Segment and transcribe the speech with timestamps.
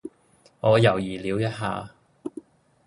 [0.61, 1.91] 我猶豫了一下